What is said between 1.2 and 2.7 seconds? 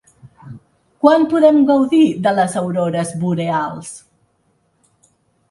podem gaudir de les